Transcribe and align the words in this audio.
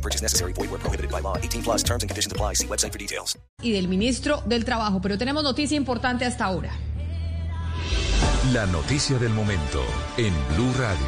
No 0.00 0.02
purchase 0.02 0.22
necessary. 0.22 0.54
Void 0.54 0.70
where 0.70 0.80
prohibited 0.80 1.10
by 1.10 1.20
law. 1.20 1.36
18 1.36 1.62
plus 1.62 1.82
terms 1.82 2.02
and 2.02 2.08
conditions 2.08 2.32
apply. 2.32 2.54
See 2.54 2.66
website 2.66 2.92
for 2.92 2.98
details. 2.98 3.38
y 3.62 3.72
del 3.72 3.88
ministro 3.88 4.42
del 4.46 4.64
Trabajo. 4.64 5.00
Pero 5.02 5.18
tenemos 5.18 5.42
noticia 5.42 5.76
importante 5.76 6.24
hasta 6.24 6.46
ahora. 6.46 6.70
La 8.54 8.64
noticia 8.64 9.18
del 9.18 9.34
momento 9.34 9.82
en 10.16 10.32
Blue 10.54 10.72
Radio. 10.78 11.06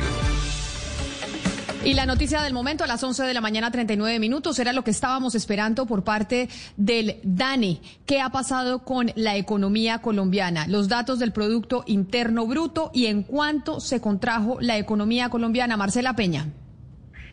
Y 1.85 1.95
la 1.95 2.05
noticia 2.07 2.43
del 2.43 2.53
momento 2.53 2.85
a 2.85 2.87
las 2.87 3.03
11 3.03 3.25
de 3.25 3.35
la 3.35 3.41
mañana, 3.41 3.71
39 3.71 4.21
minutos, 4.21 4.59
era 4.59 4.73
lo 4.73 4.85
que 4.85 4.93
estábamos 4.93 5.35
esperando 5.35 5.87
por 5.87 6.05
parte 6.05 6.49
del 6.77 7.19
DANE. 7.25 7.81
¿Qué 8.07 8.21
ha 8.21 8.29
pasado 8.31 8.85
con 8.85 9.11
la 9.17 9.37
economía 9.37 10.01
colombiana? 10.01 10.69
Los 10.69 10.89
datos 10.89 11.19
del 11.19 11.33
Producto 11.33 11.83
Interno 11.87 12.47
Bruto 12.47 12.91
y 12.93 13.07
en 13.07 13.23
cuánto 13.23 13.81
se 13.81 14.01
contrajo 14.01 14.59
la 14.61 14.77
economía 14.77 15.31
colombiana. 15.31 15.77
Marcela 15.77 16.15
Peña. 16.15 16.47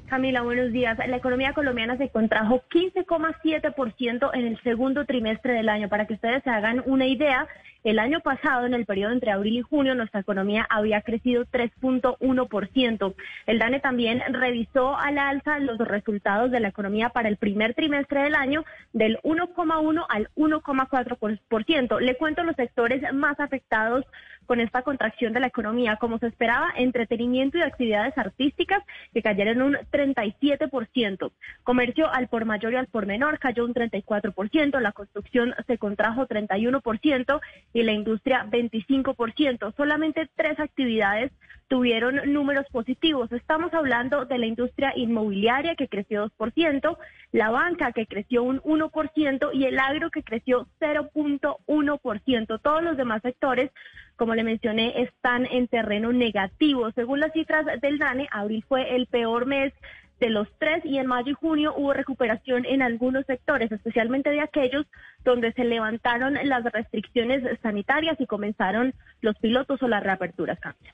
Camila, 0.10 0.42
buenos 0.42 0.72
días. 0.72 0.98
La 1.08 1.18
economía 1.18 1.54
colombiana 1.54 1.96
se 1.96 2.10
contrajo 2.10 2.64
15,7% 2.72 4.32
en 4.34 4.48
el 4.48 4.60
segundo 4.64 5.06
trimestre 5.06 5.54
del 5.54 5.70
año. 5.70 5.88
Para 5.88 6.08
que 6.08 6.16
ustedes 6.16 6.44
se 6.44 6.50
hagan 6.50 6.82
una 6.88 7.06
idea, 7.06 7.48
el 7.84 8.00
año 8.00 8.20
pasado, 8.20 8.66
en 8.66 8.74
el 8.74 8.88
periodo 8.88 9.14
entre 9.14 9.32
abril 9.32 9.58
y 9.58 9.62
junio, 9.62 9.94
nuestra 9.94 10.22
economía 10.22 10.66
había 10.68 11.02
crecido 11.02 11.46
3.1%. 11.46 13.14
El 13.46 13.60
DANE 13.60 13.80
también 13.82 14.24
revisó 14.32 14.98
a 14.98 15.12
la 15.12 15.30
alza 15.30 15.60
los 15.60 15.78
resultados 15.78 16.50
de 16.50 16.60
la 16.60 16.70
economía 16.70 17.10
para 17.10 17.30
el 17.30 17.38
primer 17.38 17.76
trimestre 17.76 18.24
del 18.24 18.34
año 18.34 18.66
del 18.94 19.20
1,1 19.24 20.06
al 20.10 20.30
1,4%. 20.36 22.00
Le 22.00 22.18
cuento 22.18 22.44
los 22.44 22.56
sectores 22.56 23.04
más 23.14 23.40
afectados 23.40 24.06
con 24.50 24.60
esta 24.60 24.82
contracción 24.82 25.32
de 25.32 25.40
la 25.40 25.46
economía. 25.46 25.98
Como 25.98 26.18
se 26.18 26.26
esperaba, 26.26 26.74
entretenimiento 26.76 27.60
y 27.60 27.62
actividades 27.62 28.18
artísticas 28.18 28.84
que 29.14 29.22
cayeron 29.22 29.62
un 29.62 29.76
37%. 29.76 31.32
Comercio 31.62 32.12
al 32.12 32.30
por 32.30 32.46
mayor 32.46 32.74
y 32.74 32.78
al 32.78 32.88
por 32.88 33.06
menor 33.06 33.38
cayó 33.38 33.64
un 33.64 33.76
34%. 33.76 34.80
La 34.80 34.92
construcción 34.92 35.54
se 35.68 35.78
contrajo 35.78 36.26
31% 36.26 37.42
y 37.74 37.84
la 37.84 37.92
industria 37.92 38.48
25%. 38.50 39.76
Solamente 39.78 40.28
tres 40.36 40.60
actividades 40.60 41.32
tuvieron 41.70 42.34
números 42.34 42.66
positivos. 42.72 43.32
Estamos 43.32 43.74
hablando 43.74 44.26
de 44.26 44.38
la 44.40 44.48
industria 44.48 44.92
inmobiliaria 44.96 45.76
que 45.76 45.88
creció 45.88 46.30
2%, 46.38 46.98
la 47.32 47.52
banca 47.52 47.94
que 47.94 48.08
creció 48.08 48.44
un 48.44 48.60
1% 48.62 49.52
y 49.54 49.66
el 49.66 49.80
agro 49.80 50.10
que 50.10 50.24
creció 50.24 50.68
0.1%. 50.82 52.62
Todos 52.62 52.84
los 52.84 52.98
demás 52.98 53.22
sectores, 53.22 53.72
como 54.18 54.34
le 54.34 54.44
mencioné, 54.44 55.04
están 55.04 55.46
en 55.46 55.68
terreno 55.68 56.12
negativo. 56.12 56.92
Según 56.92 57.20
las 57.20 57.32
cifras 57.34 57.66
del 57.82 58.00
DANE, 58.00 58.28
abril 58.32 58.66
fue 58.68 58.96
el 58.96 59.06
peor 59.06 59.46
mes 59.46 59.72
de 60.20 60.30
los 60.32 60.48
tres 60.58 60.84
y 60.84 60.98
en 60.98 61.08
mayo 61.08 61.32
y 61.32 61.36
junio 61.36 61.74
hubo 61.78 61.94
recuperación 61.94 62.66
en 62.66 62.82
algunos 62.82 63.26
sectores, 63.26 63.72
especialmente 63.72 64.32
de 64.32 64.42
aquellos 64.42 64.86
donde 65.24 65.54
se 65.54 65.64
levantaron 65.64 66.38
las 66.44 66.64
restricciones 66.66 67.44
sanitarias 67.62 68.20
y 68.20 68.26
comenzaron 68.26 68.94
los 69.22 69.38
pilotos 69.38 69.82
o 69.82 69.88
las 69.88 70.04
reaperturas. 70.04 70.60
Cambia. 70.60 70.94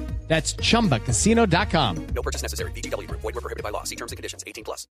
That's 0.31 0.55
chumbacasino.com. 0.55 2.07
No 2.15 2.21
purchase 2.21 2.41
necessary. 2.41 2.71
VGW 2.71 3.05
Group. 3.05 3.19
Void 3.19 3.35
were 3.35 3.41
prohibited 3.41 3.63
by 3.63 3.69
law. 3.69 3.83
See 3.83 3.97
terms 3.97 4.13
and 4.13 4.17
conditions. 4.17 4.45
18 4.47 4.63
plus. 4.63 4.87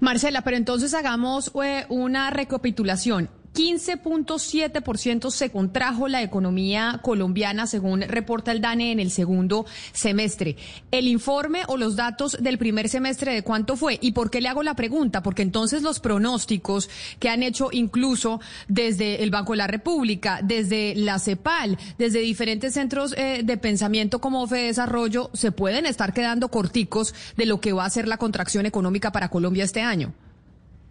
Marcela, 0.00 0.42
pero 0.42 0.56
entonces 0.56 0.94
hagamos 0.94 1.50
eh, 1.64 1.84
una 1.88 2.30
recapitulación. 2.30 3.28
15.7% 3.54 5.30
se 5.30 5.50
contrajo 5.50 6.08
la 6.08 6.22
economía 6.22 7.00
colombiana, 7.02 7.66
según 7.66 8.02
reporta 8.02 8.50
el 8.52 8.60
DANE 8.60 8.92
en 8.92 9.00
el 9.00 9.10
segundo 9.10 9.66
semestre. 9.92 10.56
El 10.90 11.06
informe 11.06 11.62
o 11.68 11.76
los 11.76 11.96
datos 11.96 12.36
del 12.40 12.56
primer 12.56 12.88
semestre 12.88 13.34
de 13.34 13.42
cuánto 13.42 13.76
fue 13.76 13.98
y 14.00 14.12
por 14.12 14.30
qué 14.30 14.40
le 14.40 14.48
hago 14.48 14.62
la 14.62 14.74
pregunta, 14.74 15.22
porque 15.22 15.42
entonces 15.42 15.82
los 15.82 16.00
pronósticos 16.00 16.88
que 17.18 17.28
han 17.28 17.42
hecho 17.42 17.68
incluso 17.72 18.40
desde 18.68 19.22
el 19.22 19.30
Banco 19.30 19.52
de 19.52 19.58
la 19.58 19.66
República, 19.66 20.40
desde 20.42 20.94
la 20.96 21.18
CEPAL, 21.18 21.78
desde 21.98 22.20
diferentes 22.20 22.74
centros 22.74 23.14
eh, 23.18 23.42
de 23.44 23.56
pensamiento 23.58 24.20
como 24.20 24.46
Fede 24.46 24.68
Desarrollo, 24.68 25.30
se 25.34 25.52
pueden 25.52 25.84
estar 25.84 26.14
quedando 26.14 26.48
corticos 26.48 27.14
de 27.36 27.46
lo 27.46 27.60
que 27.60 27.72
va 27.72 27.84
a 27.84 27.90
ser 27.90 28.08
la 28.08 28.16
contracción 28.16 28.66
económica 28.66 29.12
para 29.12 29.28
Colombia 29.28 29.64
este 29.64 29.82
año. 29.82 30.14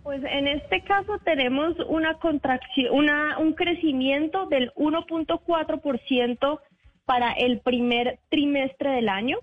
Pues 0.03 0.23
en 0.23 0.47
este 0.47 0.84
caso 0.84 1.19
tenemos 1.23 1.75
una 1.88 2.16
contracción, 2.16 2.94
una, 2.94 3.38
un 3.38 3.53
crecimiento 3.53 4.47
del 4.47 4.72
1.4% 4.73 6.59
para 7.06 7.34
el 7.34 7.59
primer 7.59 8.19
trimestre 8.29 8.91
del 8.91 9.09
año 9.09 9.38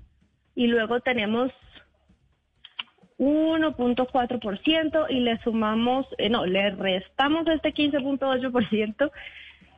y 0.55 0.67
luego 0.67 1.01
tenemos 1.01 1.53
1.4% 3.19 5.07
y 5.11 5.21
le 5.21 5.39
sumamos, 5.39 6.07
eh, 6.19 6.29
no, 6.29 6.45
le 6.45 6.71
restamos 6.71 7.47
este 7.47 7.73
15.8%. 7.73 9.11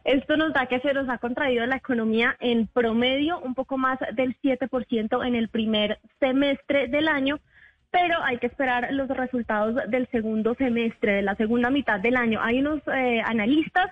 Esto 0.05 0.37
nos 0.39 0.55
da 0.55 0.65
que 0.67 0.81
se 0.81 0.95
nos 0.95 1.11
ha 1.11 1.19
contraído 1.19 1.67
la 1.67 1.77
economía 1.77 2.37
en 2.41 2.67
promedio 2.67 3.39
un 3.41 3.55
poco 3.55 3.77
más 3.77 3.99
del 4.15 4.35
7% 4.43 5.27
en 5.27 5.35
el 5.35 5.51
primer 5.51 6.01
semestre 6.21 6.89
del 6.89 7.07
año 7.07 7.39
pero 7.91 8.23
hay 8.23 8.39
que 8.39 8.47
esperar 8.47 8.89
los 8.93 9.09
resultados 9.09 9.75
del 9.89 10.09
segundo 10.09 10.55
semestre, 10.55 11.15
de 11.15 11.23
la 11.23 11.34
segunda 11.34 11.71
mitad 11.71 12.01
del 12.01 12.17
año. 12.17 12.41
Hay 12.43 12.61
unos 12.61 12.81
eh, 12.87 13.21
analistas 13.25 13.91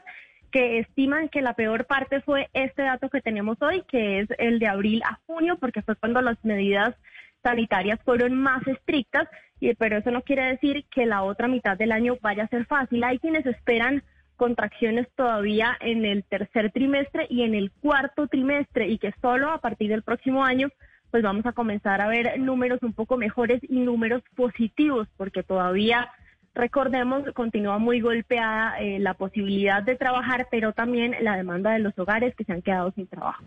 que 0.51 0.79
estiman 0.79 1.29
que 1.29 1.43
la 1.43 1.55
peor 1.55 1.85
parte 1.87 2.21
fue 2.21 2.49
este 2.53 2.83
dato 2.83 3.11
que 3.11 3.21
tenemos 3.21 3.61
hoy, 3.61 3.83
que 3.89 4.21
es 4.21 4.29
el 4.39 4.59
de 4.59 4.69
abril 4.69 5.03
a 5.05 5.19
junio, 5.27 5.59
porque 5.61 5.83
fue 5.83 5.97
cuando 5.97 6.23
las 6.23 6.43
medidas 6.45 6.95
sanitarias 7.43 8.01
fueron 8.05 8.35
más 8.35 8.67
estrictas, 8.67 9.29
y, 9.61 9.75
pero 9.75 9.99
eso 9.99 10.11
no 10.11 10.23
quiere 10.23 10.45
decir 10.45 10.85
que 10.91 11.07
la 11.07 11.23
otra 11.23 11.49
mitad 11.49 11.77
del 11.77 11.93
año 11.93 12.17
vaya 12.21 12.45
a 12.45 12.49
ser 12.49 12.67
fácil. 12.67 13.03
Hay 13.05 13.19
quienes 13.19 13.45
esperan 13.47 14.03
contracciones 14.37 15.09
todavía 15.17 15.77
en 15.81 16.05
el 16.05 16.23
tercer 16.25 16.71
trimestre 16.71 17.27
y 17.29 17.43
en 17.43 17.55
el 17.55 17.73
cuarto 17.73 18.29
trimestre, 18.29 18.87
y 18.87 18.99
que 18.99 19.13
solo 19.21 19.51
a 19.51 19.61
partir 19.61 19.91
del 19.91 20.03
próximo 20.03 20.45
año 20.45 20.69
pues 21.11 21.23
vamos 21.23 21.47
a 21.47 21.53
comenzar 21.53 22.01
a 22.01 22.09
ver 22.09 22.39
números 22.39 22.83
un 22.83 22.93
poco 22.93 23.17
mejores 23.17 23.61
y 23.69 23.81
números 23.81 24.23
positivos, 24.37 25.09
porque 25.17 25.43
todavía, 25.43 26.11
recordemos, 26.55 27.23
continúa 27.35 27.79
muy 27.79 28.01
golpeada 28.01 28.79
eh, 28.79 28.99
la 28.99 29.15
posibilidad 29.15 29.83
de 29.83 29.97
trabajar, 29.97 30.49
pero 30.51 30.73
también 30.73 31.15
la 31.23 31.37
demanda 31.37 31.71
de 31.73 31.79
los 31.79 31.99
hogares 31.99 32.35
que 32.37 32.45
se 32.45 32.53
han 32.53 32.63
quedado 32.63 32.93
sin 32.93 33.07
trabajo. 33.07 33.43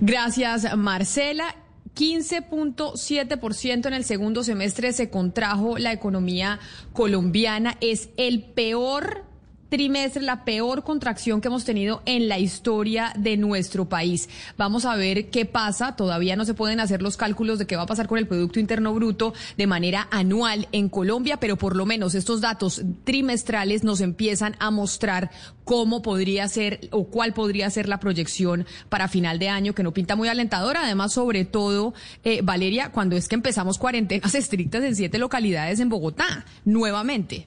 Gracias, 0.00 0.76
Marcela. 0.76 1.54
15.7% 1.94 3.86
en 3.86 3.94
el 3.94 4.04
segundo 4.04 4.42
semestre 4.42 4.92
se 4.92 5.10
contrajo 5.10 5.76
la 5.76 5.92
economía 5.92 6.60
colombiana. 6.92 7.76
Es 7.80 8.10
el 8.16 8.44
peor 8.44 9.24
trimestre, 9.70 10.22
la 10.22 10.44
peor 10.44 10.84
contracción 10.84 11.40
que 11.40 11.48
hemos 11.48 11.64
tenido 11.64 12.02
en 12.04 12.28
la 12.28 12.38
historia 12.38 13.14
de 13.16 13.36
nuestro 13.38 13.88
país. 13.88 14.28
Vamos 14.58 14.84
a 14.84 14.96
ver 14.96 15.30
qué 15.30 15.46
pasa. 15.46 15.96
Todavía 15.96 16.36
no 16.36 16.44
se 16.44 16.54
pueden 16.54 16.80
hacer 16.80 17.00
los 17.00 17.16
cálculos 17.16 17.58
de 17.58 17.66
qué 17.66 17.76
va 17.76 17.82
a 17.82 17.86
pasar 17.86 18.08
con 18.08 18.18
el 18.18 18.26
Producto 18.26 18.60
Interno 18.60 18.92
Bruto 18.92 19.32
de 19.56 19.66
manera 19.66 20.08
anual 20.10 20.68
en 20.72 20.88
Colombia, 20.88 21.38
pero 21.38 21.56
por 21.56 21.76
lo 21.76 21.86
menos 21.86 22.14
estos 22.14 22.40
datos 22.40 22.82
trimestrales 23.04 23.84
nos 23.84 24.00
empiezan 24.00 24.56
a 24.58 24.70
mostrar 24.70 25.30
cómo 25.64 26.02
podría 26.02 26.48
ser 26.48 26.88
o 26.90 27.04
cuál 27.04 27.32
podría 27.32 27.70
ser 27.70 27.88
la 27.88 28.00
proyección 28.00 28.66
para 28.88 29.06
final 29.06 29.38
de 29.38 29.48
año, 29.48 29.72
que 29.72 29.84
no 29.84 29.92
pinta 29.92 30.16
muy 30.16 30.26
alentadora. 30.26 30.82
Además, 30.82 31.12
sobre 31.12 31.44
todo, 31.44 31.94
eh, 32.24 32.40
Valeria, 32.42 32.90
cuando 32.90 33.16
es 33.16 33.28
que 33.28 33.36
empezamos 33.36 33.78
cuarentenas 33.78 34.34
estrictas 34.34 34.82
en 34.82 34.96
siete 34.96 35.18
localidades 35.18 35.78
en 35.78 35.88
Bogotá, 35.88 36.44
nuevamente. 36.64 37.46